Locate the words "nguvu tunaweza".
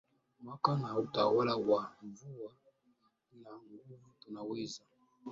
3.57-4.81